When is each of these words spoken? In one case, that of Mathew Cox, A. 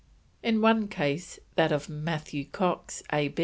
In 0.41 0.61
one 0.61 0.87
case, 0.87 1.37
that 1.53 1.71
of 1.71 1.87
Mathew 1.87 2.45
Cox, 2.45 3.03
A. 3.13 3.31